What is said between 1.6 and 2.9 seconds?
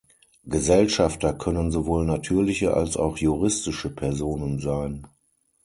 sowohl natürliche